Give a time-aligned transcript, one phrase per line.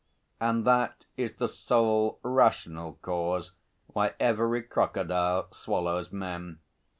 [0.39, 3.51] And that is the sole rational cause
[3.85, 6.57] why every crocodile swallows men.